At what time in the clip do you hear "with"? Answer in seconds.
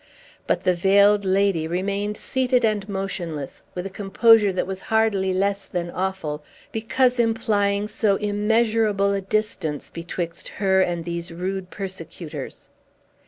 3.75-3.85